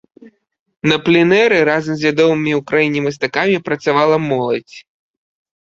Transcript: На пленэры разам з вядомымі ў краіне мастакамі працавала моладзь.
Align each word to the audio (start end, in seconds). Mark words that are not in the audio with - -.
На 0.91 0.97
пленэры 1.09 1.59
разам 1.69 1.93
з 1.99 2.07
вядомымі 2.09 2.51
ў 2.59 2.69
краіне 2.71 2.99
мастакамі 3.09 3.57
працавала 3.69 4.15
моладзь. 4.29 4.77